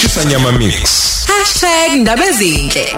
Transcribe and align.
#shisanyama 0.00 0.52
mix. 0.52 1.26
#ndabezinhle 1.96 2.96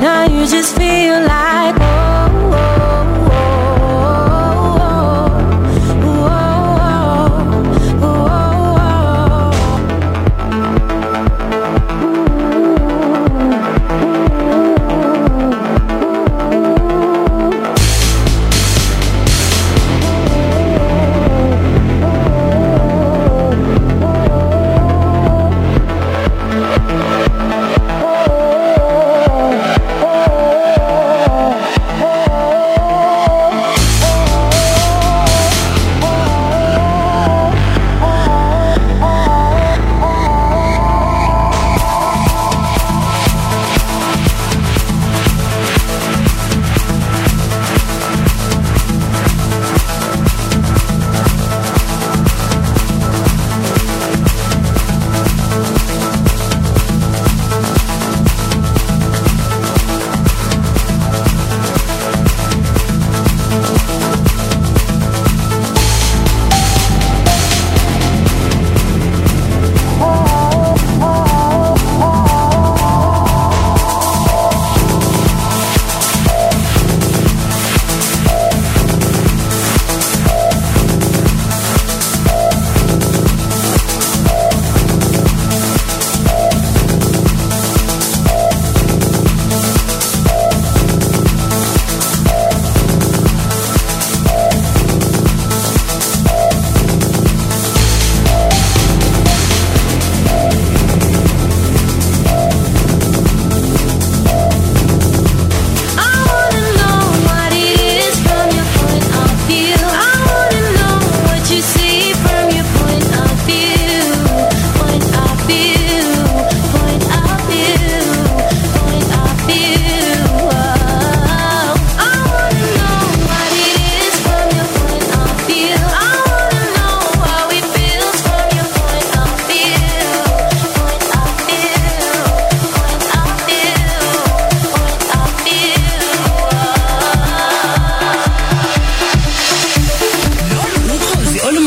Now 0.00 0.26
you 0.26 0.46
just 0.46 0.76
feel 0.76 1.20
like 1.26 1.37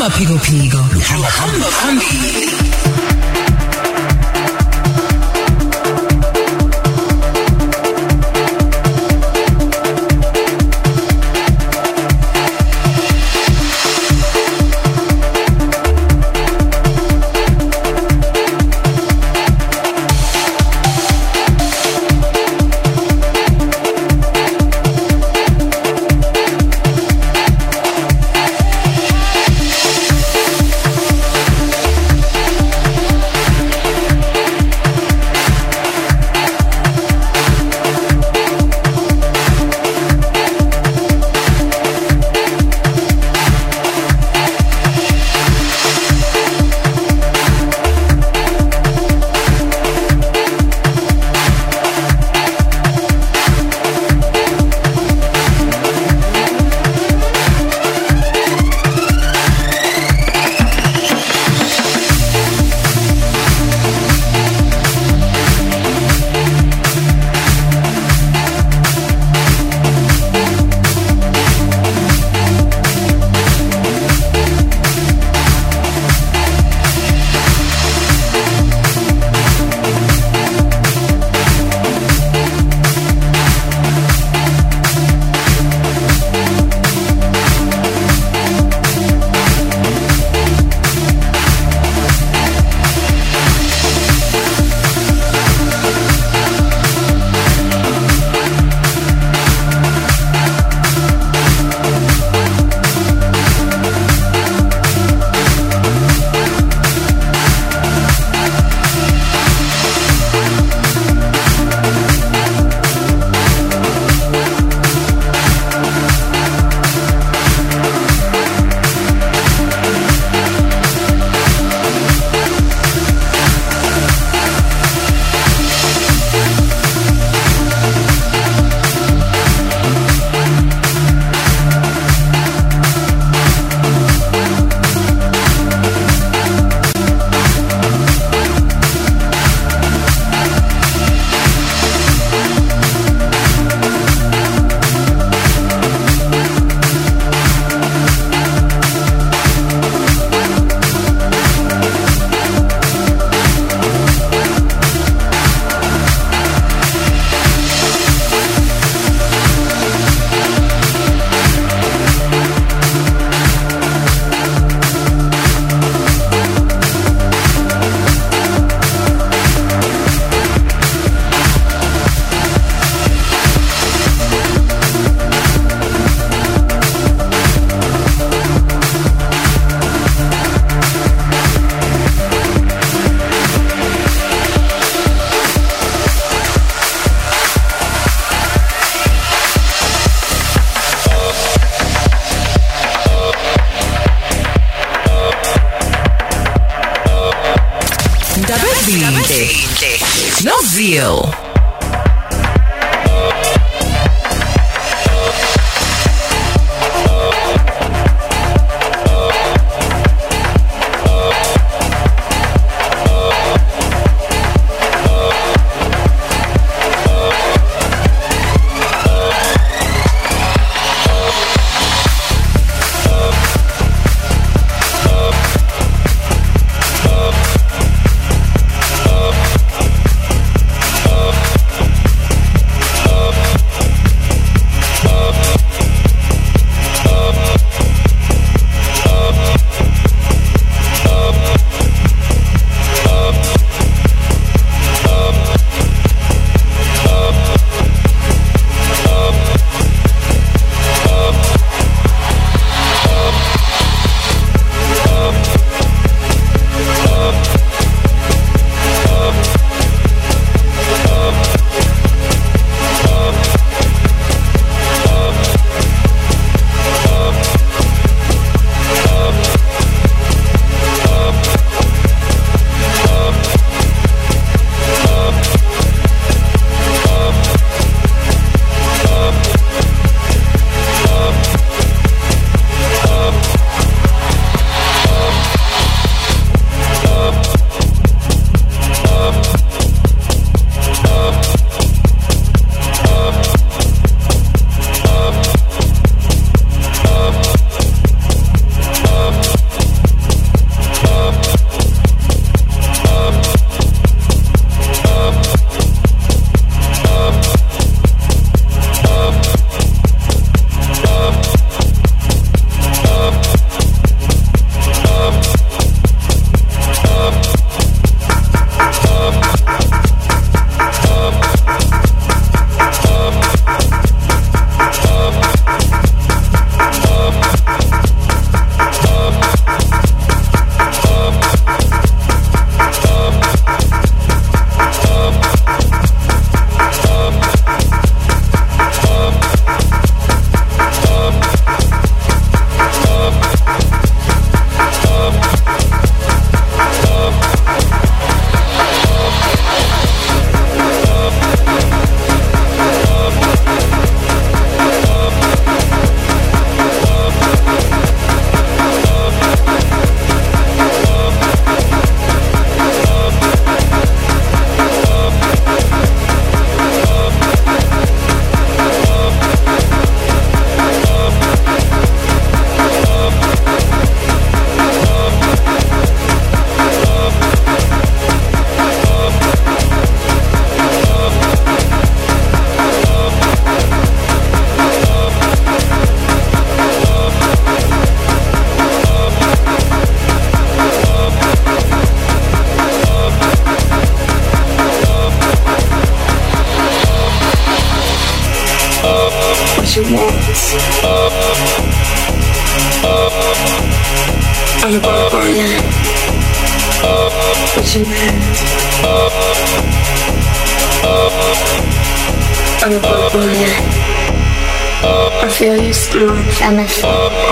Maphiko 0.02 0.38
phiko 0.38 0.78
uhamba 1.18 1.66
phambili 1.66 2.51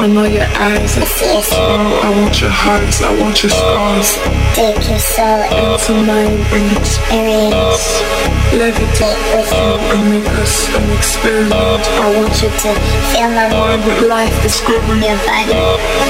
I 0.02 0.06
know 0.06 0.24
your 0.24 0.48
eyes. 0.56 0.96
I 0.98 1.04
see 1.04 1.32
your 1.34 1.42
smile. 1.42 1.94
I 2.02 2.10
want 2.20 2.40
your 2.40 2.50
hearts. 2.50 3.02
I 3.02 3.10
want 3.20 3.42
your 3.42 3.50
scars. 3.50 4.16
Take 4.54 4.88
your 4.88 4.98
soul 4.98 5.42
into 5.46 5.92
mine 6.06 6.40
and 6.54 6.76
experience 6.76 8.30
levitate 8.52 9.22
with 9.30 9.46
you 9.54 9.70
and 9.94 10.10
make 10.10 10.32
us 10.42 10.66
an 10.74 10.90
experiment. 10.90 11.82
I 12.02 12.06
want 12.18 12.34
you 12.42 12.50
to 12.50 12.70
feel 13.14 13.30
my 13.30 13.46
mind 13.46 13.84
with 13.86 14.08
life 14.08 14.34
discover 14.42 14.94
your 14.98 15.14
body, 15.22 15.54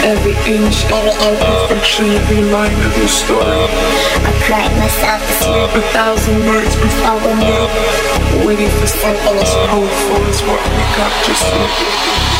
every 0.09 0.33
inch, 0.49 0.88
every 0.88 1.12
imperfection, 1.21 2.07
every 2.17 2.40
line 2.49 2.81
of 2.81 2.97
your 2.97 3.12
story. 3.12 3.45
I 4.25 4.33
cried 4.49 4.73
myself 4.81 5.21
to 5.21 5.35
sleep 5.45 5.71
a 5.76 5.83
thousand 5.93 6.40
nights 6.49 6.76
before 6.81 7.21
we 7.21 7.33
met, 7.45 8.47
waiting 8.47 8.73
for 8.81 8.87
something 8.88 9.37
as 9.37 9.52
powerful 9.69 10.21
as 10.25 10.40
what 10.49 10.61
we 10.64 10.83
got 10.97 11.12
just 11.26 11.45
yet. 11.45 12.39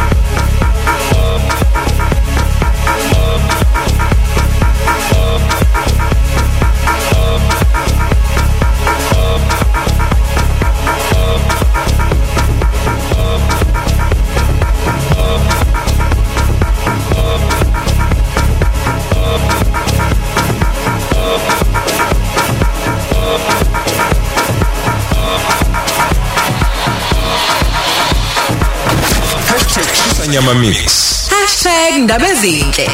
Nyama 30.31 30.53
Mix. 30.53 31.29
Ndabezinhle. 31.99 32.89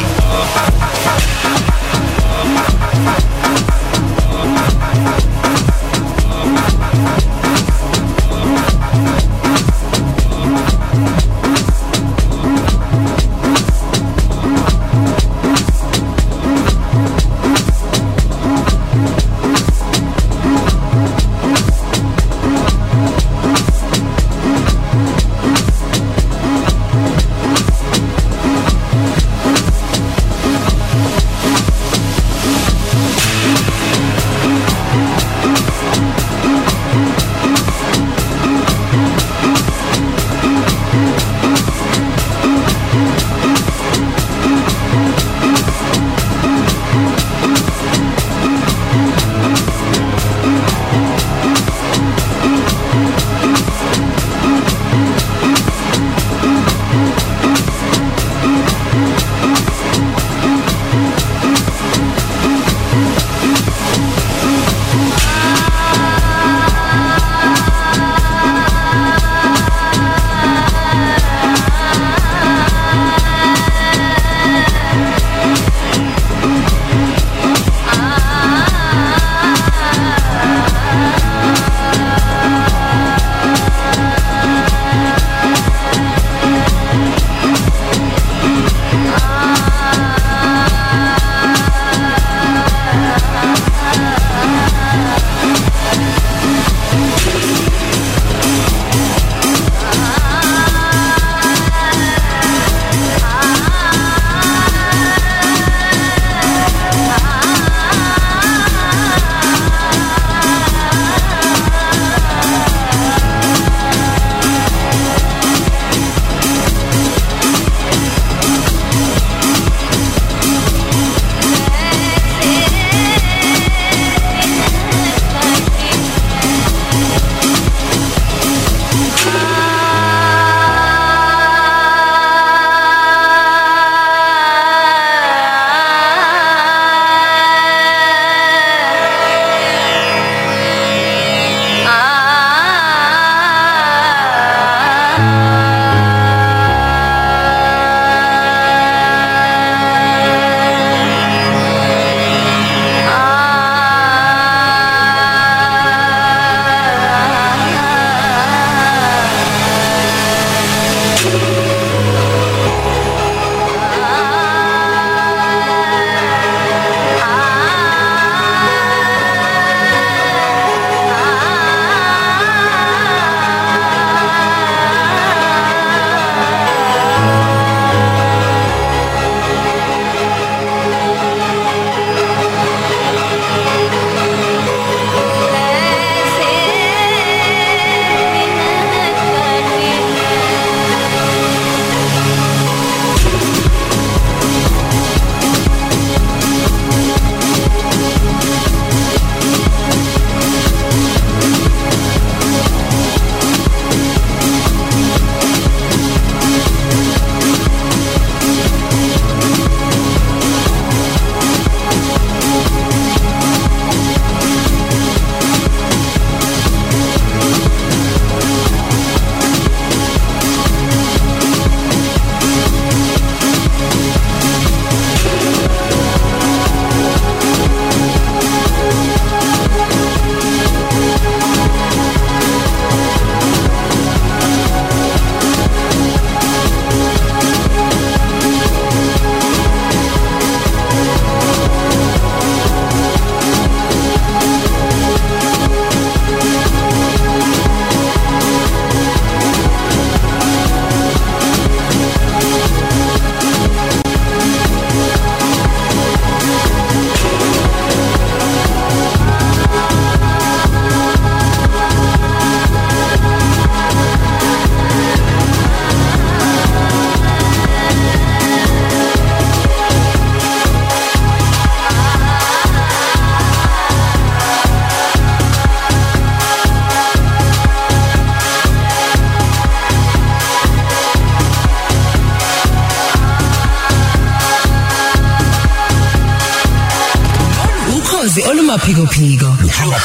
Amaphiko 288.36 289.06
phiko 289.06 289.46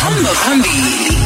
hamba 0.01 0.33
phambili 0.33 1.17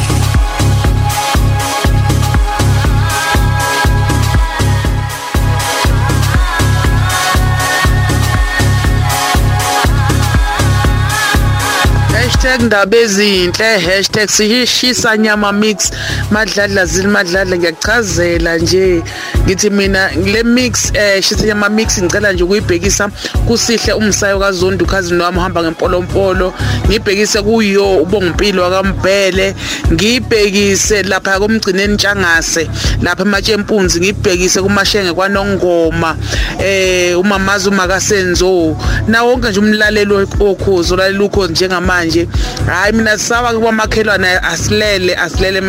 hashtag 12.12 12.62
ndaba 12.62 12.96
ezinhle 12.96 13.78
hashtag 13.78 14.28
sishisa 14.28 15.16
nyama 15.16 15.52
mix. 15.52 15.90
Madladla 16.30 16.86
zili 16.86 17.08
madladla 17.08 17.56
ngiyakuchazela 17.56 18.58
nje. 18.58 19.02
Ngithi 19.48 19.70
mina 19.70 20.10
le 20.12 20.42
mix 20.42 20.92
eh 20.94 21.22
shisa 21.22 21.46
nyama 21.46 21.68
mix 21.68 22.02
ngicela 22.02 22.32
nje 22.32 22.44
ukuyibhekisa 22.44 23.08
kusihle 23.46 23.92
umsayo 23.92 24.38
kaZondi 24.38 24.84
cousin 24.84 25.20
wami 25.20 25.38
uhamba 25.38 25.62
ngempolompolo. 25.62 26.54
Ngibhekise 26.88 27.42
kuyo 27.42 27.96
ubongimpilo 27.96 28.62
wakambhele. 28.62 29.54
Ngibhekise 29.92 31.02
lapha 31.02 31.38
komgcineni 31.38 31.94
ntshangase 31.94 32.68
lapha 33.02 33.22
ematshempunzi. 33.22 34.00
Ngibhekise 34.00 34.62
kumashenge 34.62 35.12
kwanongoma 35.12 36.16
eh 36.58 37.18
umamazi 37.20 37.68
umakasenzo 37.68 38.76
na 39.06 39.22
wonke 39.22 39.48
nje 39.48 39.60
umlaleli 39.60 40.14
okhozo 40.40 40.96
lalela 40.96 41.24
ukhozi 41.24 41.52
njengamanje. 41.52 42.28
Hayi 42.66 42.92
mina 42.92 43.18
sisaba 43.18 43.52
kwamakhelwane 43.52 44.28
asilele 44.28 45.16
asilele 45.16 45.60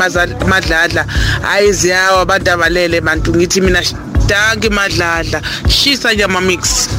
madladla. 0.47 1.05
Hayi 1.41 1.73
ziyawa 1.73 2.21
abantu 2.21 2.51
abalele 2.51 3.01
bantu. 3.01 3.35
Ngithi 3.35 3.61
mina 3.69 3.81
danki 4.27 4.69
madladla 4.69 5.41
shisa 5.69 6.15
nyama 6.15 6.41
mix. 6.41 6.89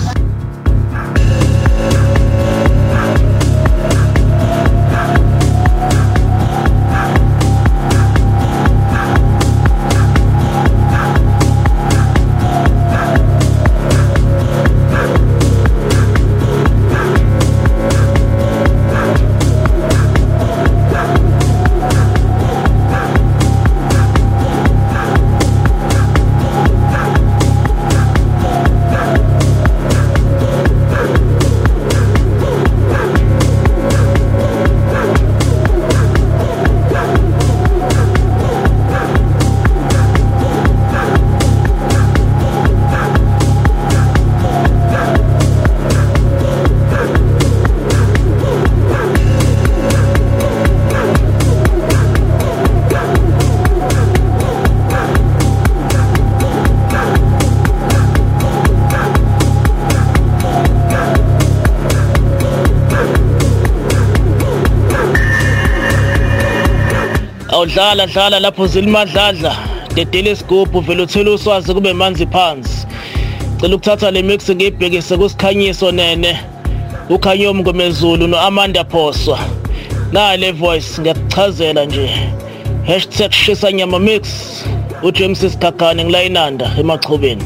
Awudlala 67.71 68.07
dlala 68.07 68.41
lapho 68.41 68.67
zilimadladla 68.67 69.57
dedele 69.95 70.31
isigubhu 70.31 70.81
vele 70.81 71.03
uthela 71.03 71.31
uswazi 71.31 71.75
kube 71.75 71.93
manzi 71.93 72.27
phansi. 72.27 72.87
Cela 73.61 73.77
ukuthatha 73.77 74.11
le 74.11 74.23
mix 74.23 74.51
ngiyibhekise 74.51 75.17
kusikhanyiso 75.17 75.93
nene. 75.93 76.41
Ukhanyo 77.09 77.55
mngomezulu 77.55 78.27
noamanda 78.27 78.85
phoswa. 78.85 79.39
Nale 80.13 80.53
voice 80.53 81.01
ngiyakuchazela 81.01 81.85
nje. 81.85 82.11
#shisa 83.31 83.73
nyama 83.73 83.99
mix. 83.99 84.23
uJames 85.03 85.41
Sikhakhane 85.41 86.05
ngilayinanda 86.05 86.71
emachubeni 86.81 87.45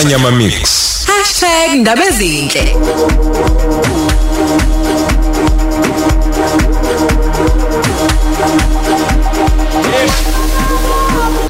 Shisa 0.00 0.08
nyama 0.08 0.30
mix. 0.30 1.06
#ndabezinhle 1.76 2.64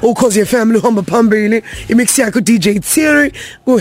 ukhozi 0.03 0.45
FM 0.47 0.73
luhamba 0.73 1.03
phambili. 1.03 1.63
Imix 1.89 2.19
yakho 2.19 2.41
DJ 2.41 2.81
Thierry 2.81 3.33
ku 3.65 3.81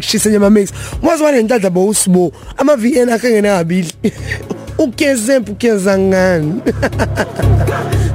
#shisenyama 0.00 0.50
mix. 0.50 0.72
Mwazi 1.02 1.22
wane 1.22 1.42
ntadla 1.42 1.70
bo 1.70 1.86
usibo 1.88 2.32
ama 2.56 2.76
VN 2.76 3.08
akhe 3.08 3.30
ngenabili 3.30 3.92
ugezempu 4.78 5.52
ugeza 5.52 5.98
ngani? 5.98 6.60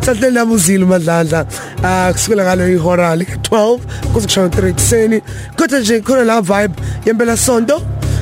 sahle 0.06 0.32
nabuzile 0.32 0.86
madladla 0.86 1.46
ah 1.84 2.13
kusukela 2.13 2.44
ngalo 2.44 2.70
ihora 2.70 3.15
le12 3.15 3.80
kuze 4.13 4.28
kushaya 4.28 4.48
3 4.48 4.70
ekseni 4.70 5.22
kodwa 5.58 5.80
nje 5.80 6.02
khona 6.02 6.24
la 6.24 6.41
vibe 6.41 6.76
yempela 7.06 7.38
sonto 7.38 7.82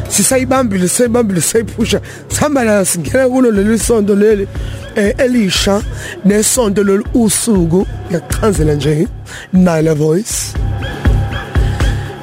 sisayibambile 0.10 0.88
sayibambile 0.88 1.42
sayiphusha 1.42 2.02
sihamba 2.28 2.64
la 2.64 2.86
singena 2.86 3.30
kulo 3.30 3.52
leli 3.52 3.80
sonto 3.80 4.16
leli 4.16 4.48
eh 4.96 5.16
elisha 5.18 5.82
nesonto 6.26 6.84
lolu 6.84 7.06
usuku. 7.14 7.88
Ngiyaqhanzela 8.10 8.74
nje 8.74 9.08
Nile 9.54 9.94
voice. 9.94 10.54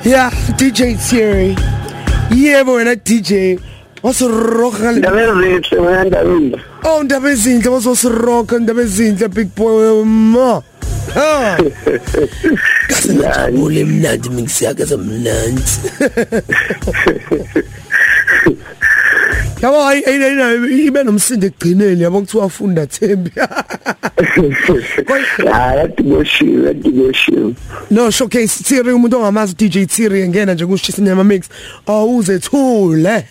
Yeah 0.04 0.32
DJ 0.56 0.96
Thierry. 1.08 1.56
Yebo 2.30 2.72
wena 2.72 2.94
DJ 2.94 3.58
wasiroka 4.02 4.92
ndaba 4.92 5.22
ezinhle 5.22 5.78
wena 5.80 6.04
ndabile 6.04 6.58
oh 6.84 7.02
ndaba 7.02 7.30
ezinhle 7.30 7.68
wasosiroka 7.68 8.58
ndaba 8.58 8.82
ezinhle 8.82 9.28
big 9.28 9.48
boy 9.56 10.04
ma. 10.04 10.62
Ha. 11.14 11.58
Kasajabule 12.88 13.84
mnandi 13.84 14.30
mix 14.30 14.62
yakhe 14.62 14.86
semnandi 14.86 15.62
yabo 19.62 19.86
ayi 19.86 20.04
ayi 20.04 20.86
ibe 20.86 21.04
nomsindo 21.04 21.46
egcineni 21.46 22.02
yabo 22.02 22.20
kuthiwa 22.20 22.48
funda 22.48 22.86
Thembi. 22.86 23.30
Hayi 25.52 25.80
adiboshiwe 25.80 26.70
adiboshiwe 26.70 27.54
no 27.90 28.10
showcase 28.10 28.64
Thierry 28.64 28.92
umuntu 28.92 29.16
ongamazi 29.16 29.54
DJ 29.54 29.86
Thierry 29.86 30.28
ngena 30.28 30.54
nje 30.54 30.66
kushisa 30.66 31.02
nyama 31.02 31.24
mix. 31.24 31.48
Awuze 31.86 32.38
thule. 32.38 33.24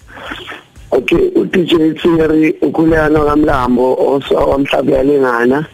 Okay 0.92 1.30
uDJ 1.36 2.02
Thierry 2.02 2.52
ukhulana 2.62 3.20
kamlambo 3.20 3.94
osawamhlabe 3.94 4.92
yalengana 4.92 5.66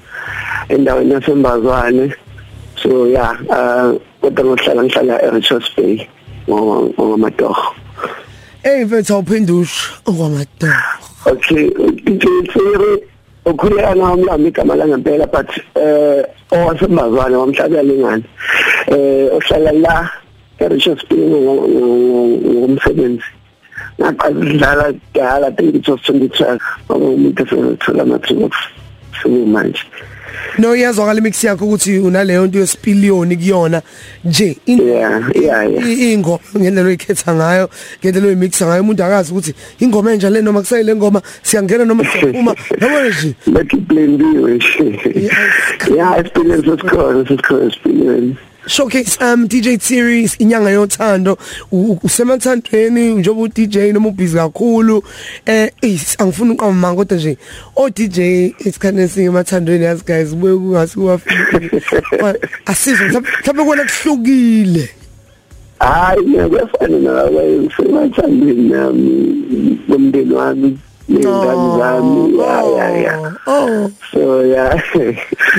endaweni 0.70 1.14
yasembazwane 1.14 2.14
so 2.76 3.08
yeah 3.08 3.38
uh 3.50 3.96
kodwa 4.22 4.46
ngohlala 4.46 4.84
ngihlala 4.84 5.24
eRichards 5.24 5.72
Bay 5.78 6.08
ngomatoho 6.50 7.76
Eh 8.64 8.86
mfethu 8.86 9.14
awuphendusha 9.14 9.94
okwamadoda 10.06 10.84
okay 11.26 11.70
DJ 12.04 12.26
Thierry 12.52 13.04
ukhulana 13.46 13.96
kamlambo 13.96 14.48
igama 14.48 14.76
langempela 14.76 15.28
but 15.28 15.50
eh 15.76 16.26
owasembazwane 16.52 17.36
wamhlabe 17.36 17.78
yalengana 17.78 18.24
eh 18.88 19.30
ohlala 19.36 19.72
la 19.72 20.10
eRichards 20.60 21.06
Bay 21.10 21.20
ngomsebenzi. 22.56 23.35
Ngaqala 24.00 24.36
ukudlala 24.40 24.94
kudala 24.94 25.52
think 25.58 25.76
it 25.76 25.88
was 25.88 26.00
2012 26.02 26.60
ngoba 26.90 27.06
umuntu 27.06 27.44
esethola 27.44 28.04
amathuba 28.04 28.50
manje. 29.48 29.84
No 30.58 30.76
iyazwakala 30.76 31.20
imix 31.20 31.44
yakho 31.44 31.66
ukuthi 31.66 32.00
unaleyo 32.00 32.48
nto 32.48 32.60
yesipiliyoni 32.60 33.38
kuyona 33.38 33.82
nje. 34.26 34.58
Ingoma 34.66 36.40
ngendlela 36.58 36.88
oyikhetha 36.88 37.36
ngayo 37.36 37.70
ngendlela 38.00 38.28
oyimixa 38.28 38.66
ngayo 38.66 38.82
umuntu 38.82 39.04
akazi 39.04 39.32
ukuthi 39.32 39.54
ingoma 39.80 40.14
enja 40.14 40.30
le 40.30 40.42
noma 40.42 40.62
kusayile 40.62 40.96
ngoma 40.96 41.22
siyangena 41.44 41.86
noma 41.86 42.04
siyaphuma. 42.04 42.56
Yabona 42.82 43.10
nje? 43.10 43.36
Bethi 43.48 43.78
blendiwe. 43.78 44.60
Yeah 45.96 46.20
experience 46.20 46.68
esikhona 46.68 47.20
esikhona 47.24 47.66
experience 47.66 48.38
showcase 48.68 49.18
um 49.22 49.48
DJ 49.48 49.80
series 49.80 50.36
inyanga 50.40 50.70
yothando 50.70 51.38
usemathandweni 52.04 53.14
njengoba 53.14 53.42
u 53.42 53.48
DJ 53.48 53.78
noma 53.78 54.10
ubhizi 54.10 54.38
kakhulu 54.38 55.04
eh 55.46 55.72
angifuni 56.18 56.52
uqamba 56.52 56.74
manga 56.74 56.96
kodwa 56.96 57.18
nje 57.18 57.38
o 57.76 57.90
DJ 57.90 58.20
isikhathi 58.60 59.00
esinye 59.00 59.26
emathandweni 59.26 59.86
yazi 59.86 60.04
guys 60.06 60.36
buye 60.36 60.56
kungasi 60.56 60.96
kuwafika 60.96 61.62
asizwe 62.66 63.08
mhlawumbe 63.08 63.64
kona 63.66 63.84
kuhlukile 63.84 64.90
hayi 65.80 66.22
ngiyafana 66.22 67.00
nawe 67.00 67.70
semathandweni 67.78 68.70
nami 68.70 69.80
nomndeni 69.88 70.34
wami 70.34 70.78
nengane 71.10 71.78
zami 71.78 72.38
ya 72.40 72.64
ya 72.78 72.98
ya 72.98 73.34
oh 73.48 73.92
so 74.12 74.46
yeah 74.46 74.82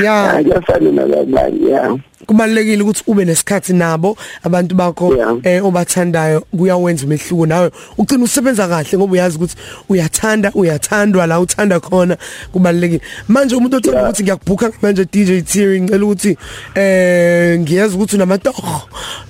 Yeah. 0.03 0.40
ngiyafana 0.42 0.90
nabanye 0.90 1.68
yeah 1.70 1.97
kubalekile 2.26 2.82
ukuthi 2.82 3.03
ube 3.07 3.24
nesikhathi 3.24 3.72
nabo 3.72 4.16
abantu 4.42 4.74
bakho 4.74 5.16
Yeah. 5.16 5.36
eh 5.42 5.64
obathandayo 5.64 6.40
kuyawenza 6.40 7.05
umehluko 7.07 7.47
nawe 7.47 7.70
ugcina 7.99 8.24
usebenza 8.24 8.68
kahle 8.68 8.99
ngoba 8.99 9.12
uyazi 9.12 9.36
ukuthi 9.36 9.57
uyathanda 9.88 10.53
uyathandwa 10.55 11.26
la 11.26 11.40
uthanda 11.40 11.80
khona 11.80 12.16
kubalekile 12.53 13.01
manje 13.28 13.57
umuntu 13.57 13.76
othanda 13.76 13.99
Yeah. 13.99 14.11
ukuthi 14.11 14.22
ngiyakubhuka 14.22 14.72
manje 14.82 15.05
DJ 15.05 15.42
Thierry 15.44 15.80
ngicela 15.80 16.05
ukuthi 16.05 16.36
eh 16.74 17.61
ngiyazi 17.61 17.94
ukuthi 17.97 18.16
unamatoho 18.16 18.82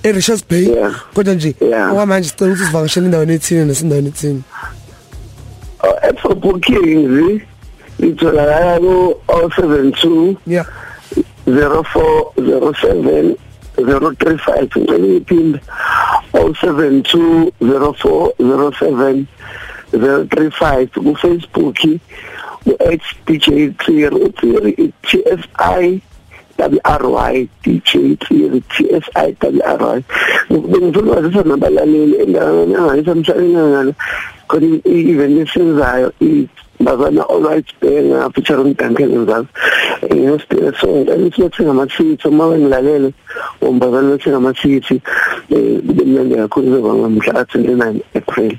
eRichards 0.03 0.43
Bay 0.49 0.65
Yeah. 0.67 0.95
kodwa 1.13 1.33
nje 1.33 1.55
Yeah. 1.61 1.91
okwamanje 1.91 2.29
sicela 2.29 2.51
ukuthi 2.51 2.65
sivakashele 2.65 3.05
indawo 3.05 3.23
ethile 3.23 3.65
nesindaweni 3.65 4.07
ethile 4.07 4.41
Oh, 4.51 4.65
at 4.65 4.86
for 6.21 6.35
bookings 6.35 7.41
itholakala 7.99 8.77
ku 8.79 9.17
072 9.27 10.37
yeah. 10.45 10.65
0407 11.45 13.35
035 13.77 14.77
ngicela 14.77 15.07
iphinde. 15.17 15.59
072 16.33 17.51
0407 17.61 19.25
035 19.93 20.89
ku 20.93 21.15
Facebook 21.15 21.77
u 22.67 22.73
HDJ 22.83 23.71
Clear 23.79 24.11
uthi 24.11 24.91
TSI 25.07 26.01
WRY 26.57 27.47
DJ 27.63 28.17
Clear 28.19 28.59
TSI 28.73 29.29
WRY 29.39 29.99
ukuzisa 30.49 31.41
nabalaleli 31.45 32.15
endaweni 32.21 32.75
angayisamshayeni 32.75 33.55
ngala 33.55 33.93
khona 34.47 34.79
i-event 34.85 35.37
esenzayo 35.43 36.11
bazana 36.79 37.23
alright 37.29 37.67
benga 37.81 38.29
featuring 38.33 38.73
Duncan 38.73 39.11
Nzazi 39.23 39.47
ngiyosidela 40.13 40.71
so 40.79 40.87
ngicela 40.87 41.49
bathenga 41.49 41.71
amathikithi 41.71 42.27
uma 42.27 42.49
bengilalele 42.49 43.13
ngombazana 43.61 44.11
bathenga 44.11 44.37
amathikithi 44.37 45.01
eh 45.49 45.81
kube 45.87 46.03
mnandi 46.05 46.35
kakhulu 46.35 46.67
kuzoba 46.67 46.93
ngomhla 46.93 47.33
ka-29 47.33 48.01
April 48.15 48.57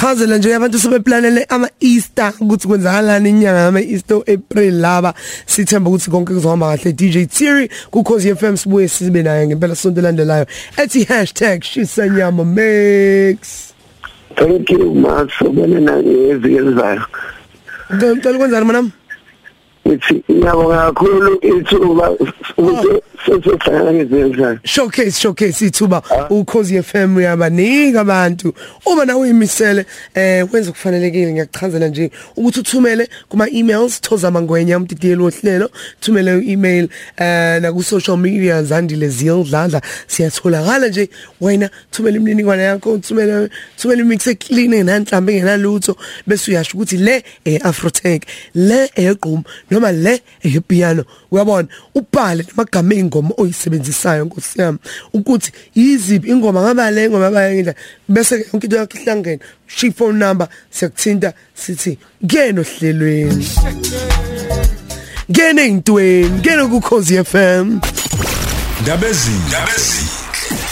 chazela 0.00 0.38
nje 0.38 0.54
abantu 0.54 0.78
sebeplanele 0.78 1.46
ama 1.48 1.68
Easter 1.80 2.32
ukuthi 2.40 2.68
kwenzakalani 2.68 3.30
inyanga 3.30 3.60
yama 3.60 3.80
Easter 3.80 4.16
April 4.16 4.74
laba. 4.74 5.14
Sithemba 5.46 5.90
ukuthi 5.90 6.10
konke 6.10 6.34
kuzohamba 6.34 6.76
kahle. 6.76 6.92
DJ 6.92 7.26
Thierry 7.26 7.70
ku 7.90 8.02
Khosi 8.02 8.34
FM 8.34 8.56
sibuye 8.56 8.88
sibe 8.88 9.22
naye 9.22 9.46
ngempela 9.46 9.74
sonto 9.74 10.00
landelayo 10.00 10.46
ethi 10.76 11.06
#shisanyama 11.60 12.44
mix. 12.44 13.69
Thank 14.36 14.70
you 14.70 14.94
maso 14.94 15.50
bene 15.50 15.80
nangezi 15.80 16.56
elizayo 16.56 17.04
ngicela 17.94 18.36
ukwenzani 18.36 18.66
manam 18.66 18.90
ngithi 19.86 20.22
ngiyabonga 20.30 20.76
kakhulu. 20.76 21.32
Ithuba 21.42 22.10
ukuthi 22.10 22.30
sesihlangana 22.58 23.09
ngezenzayo 23.09 23.09
showcase 24.64 25.20
showcase 25.20 25.66
ithuba 25.66 26.02
ukhozi 26.30 26.82
FM 26.82 27.16
uyabanika 27.16 28.00
abantu. 28.00 28.54
Uma 28.86 29.04
nawe 29.04 29.20
uyimisele 29.20 29.86
eh 30.14 30.46
wenza 30.52 30.72
kufanelekile 30.72 31.32
ngiyachazela 31.32 31.88
nje 31.88 32.10
ukuthi 32.36 32.60
uthumele 32.60 33.08
kuma 33.28 33.48
emails 33.50 34.00
thoza 34.00 34.30
mangwenya 34.30 34.76
umdidiyelo 34.76 35.24
wohlelo. 35.24 35.70
Thumele 36.00 36.38
i-email 36.38 36.88
eh 37.16 37.62
na 37.62 37.72
ku 37.72 37.82
social 37.82 38.16
media 38.16 38.62
zandile 38.62 39.08
ziyodladla 39.08 39.82
siyatholakala 40.06 40.88
nje. 40.88 41.08
Wena 41.40 41.70
thumela 41.90 42.16
imininingwane 42.16 42.62
yakho 42.62 42.98
thumela 42.98 43.48
thumela 43.76 44.02
imix 44.02 44.26
eclean 44.26 44.72
enanhlambe 44.72 45.32
engenalutho 45.36 45.96
bese 46.26 46.50
uyasho 46.50 46.76
ukuthi 46.76 46.96
le 46.96 47.24
eh 47.44 47.60
Afrotech 47.62 48.22
le 48.54 48.90
eyegqum 48.96 49.42
noma 49.70 49.92
le 49.92 50.20
eyepiano 50.44 51.04
uyabona 51.30 51.68
ubhale 51.94 52.44
namagama 52.48 52.94
engoma 52.94 53.30
oyisebenzisayo 53.36 54.24
nkosi 54.24 54.60
yami 54.60 54.78
ukuthi 55.12 55.52
yiziphi 55.74 56.28
ingoma 56.30 56.62
ngaba 56.62 56.90
le 56.90 57.04
ingoma 57.04 57.30
bayengidla 57.30 57.74
bese 58.08 58.38
ke 58.38 58.44
yonke 58.52 58.66
into 58.66 58.76
yakho 58.76 58.98
ihlangene 58.98 59.40
shi 59.66 59.92
phone 59.92 60.18
number 60.18 60.48
siyakuthinta 60.70 61.32
sithi 61.54 61.98
ngeno 62.24 62.62
hlelweni 62.62 63.46
ngene 65.30 65.66
intweni 65.66 66.38
ngene 66.40 66.62
ku 66.70 66.80
Khosi 66.80 67.24
FM 67.24 67.80
Ndabezi. 68.82 69.30
Ndabezi. 69.48 70.04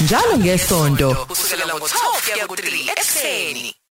njalo 0.00 0.38
ngesonto 0.38 1.14
kusukela 1.28 1.74
ngo-12 1.74 2.32
kuya 2.32 2.46
ku-3 2.46 2.66
ekseni 2.92 3.77